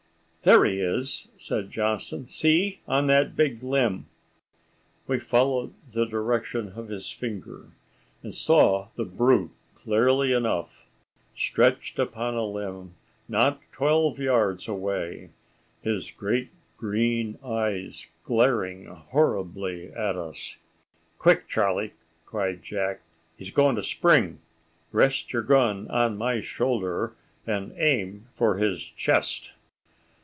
"There 0.43 0.65
he 0.65 0.79
is!" 0.81 1.27
said 1.37 1.69
Johnston. 1.69 2.25
"See! 2.25 2.81
on 2.87 3.05
that 3.05 3.35
big 3.35 3.61
limb." 3.61 4.07
We 5.05 5.19
followed 5.19 5.71
the 5.91 6.07
direction 6.07 6.69
of 6.69 6.87
his 6.89 7.11
finger, 7.11 7.67
and 8.23 8.33
saw 8.33 8.87
the 8.95 9.05
brute 9.05 9.51
clearly 9.75 10.33
enough, 10.33 10.87
stretched 11.35 11.99
upon 11.99 12.33
a 12.33 12.43
limb 12.43 12.95
not 13.29 13.61
twelve 13.71 14.17
yards 14.17 14.67
away, 14.67 15.29
his 15.83 16.09
great 16.09 16.49
green 16.75 17.37
eyes 17.43 18.07
glaring 18.23 18.85
horribly 18.87 19.91
at 19.93 20.15
us. 20.17 20.57
"Quick, 21.19 21.47
Charlie!" 21.47 21.93
cried 22.25 22.63
Jack. 22.63 23.01
"He's 23.37 23.51
going 23.51 23.75
to 23.75 23.83
spring. 23.83 24.39
Rest 24.91 25.33
your 25.33 25.43
gun 25.43 25.87
on 25.91 26.17
my 26.17 26.39
shoulder, 26.41 27.13
and 27.45 27.73
aim 27.77 28.25
for 28.33 28.57
his 28.57 28.85
chest." 28.85 29.51